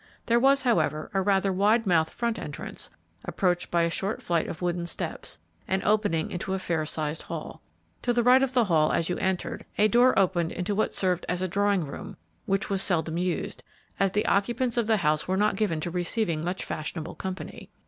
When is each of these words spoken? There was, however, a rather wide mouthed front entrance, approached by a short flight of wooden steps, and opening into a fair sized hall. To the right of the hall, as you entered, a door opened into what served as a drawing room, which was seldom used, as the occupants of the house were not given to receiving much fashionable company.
There 0.25 0.39
was, 0.39 0.63
however, 0.63 1.11
a 1.13 1.21
rather 1.21 1.53
wide 1.53 1.85
mouthed 1.85 2.09
front 2.11 2.39
entrance, 2.39 2.89
approached 3.23 3.69
by 3.69 3.83
a 3.83 3.89
short 3.91 4.19
flight 4.19 4.47
of 4.47 4.59
wooden 4.59 4.87
steps, 4.87 5.37
and 5.67 5.83
opening 5.85 6.31
into 6.31 6.55
a 6.55 6.57
fair 6.57 6.87
sized 6.87 7.21
hall. 7.21 7.61
To 8.01 8.11
the 8.11 8.23
right 8.23 8.41
of 8.41 8.55
the 8.55 8.63
hall, 8.63 8.91
as 8.91 9.09
you 9.09 9.17
entered, 9.17 9.63
a 9.77 9.87
door 9.87 10.17
opened 10.17 10.53
into 10.53 10.73
what 10.73 10.95
served 10.95 11.23
as 11.29 11.43
a 11.43 11.47
drawing 11.47 11.85
room, 11.85 12.17
which 12.47 12.67
was 12.67 12.81
seldom 12.81 13.19
used, 13.19 13.61
as 13.99 14.11
the 14.13 14.25
occupants 14.25 14.75
of 14.75 14.87
the 14.87 14.97
house 14.97 15.27
were 15.27 15.37
not 15.37 15.55
given 15.55 15.79
to 15.81 15.91
receiving 15.91 16.43
much 16.43 16.65
fashionable 16.65 17.13
company. 17.13 17.69